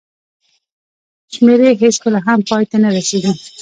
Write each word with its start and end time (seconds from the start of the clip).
شمېرې 1.33 1.69
هېڅکله 1.83 2.19
هم 2.27 2.39
پای 2.49 2.63
ته 2.69 2.77
نه 2.83 2.89
رسېږي. 2.95 3.33